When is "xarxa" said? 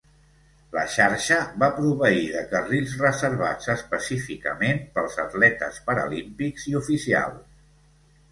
0.93-1.35